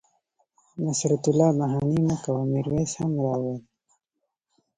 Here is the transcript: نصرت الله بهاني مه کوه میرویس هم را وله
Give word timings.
نصرت 0.83 1.23
الله 1.31 1.49
بهاني 1.57 1.99
مه 2.07 2.15
کوه 2.23 2.43
میرویس 2.51 2.91
هم 2.99 3.11
را 3.23 3.35
وله 3.41 3.55